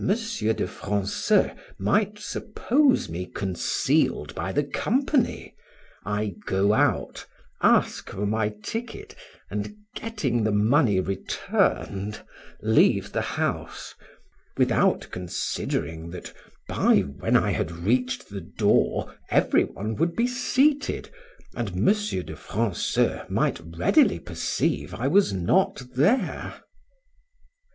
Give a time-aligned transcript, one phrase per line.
[0.03, 5.53] de Franceul might suppose me concealed by the company,
[6.03, 7.27] I go out,
[7.61, 9.13] ask for my ticket,
[9.51, 12.19] and, getting the money returned,
[12.63, 13.93] leave the house,
[14.57, 16.33] without considering, that
[16.67, 21.11] by then I had reached the door every one would be seated,
[21.55, 21.85] and M.
[21.93, 26.55] de Franceul might readily perceive I was not there.